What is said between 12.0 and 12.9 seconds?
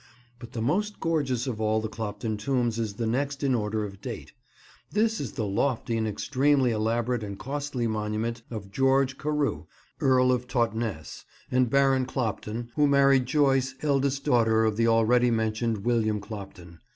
Clopton, who